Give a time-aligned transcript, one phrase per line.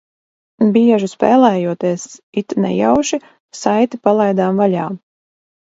[0.77, 2.05] Bieži spēlējoties,
[2.43, 3.21] it nejauši,
[3.61, 4.91] saiti palaidām vaļā.